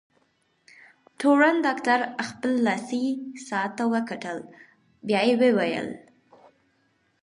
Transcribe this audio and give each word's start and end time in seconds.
تورن 1.19 1.55
ډاکټر 1.65 1.99
خپل 2.27 2.51
لاسي 2.67 3.05
ساعت 3.47 3.71
ته 3.77 3.83
وکتل، 3.93 4.37
بیا 5.07 5.21
یې 5.27 5.35
وویل: 5.41 5.87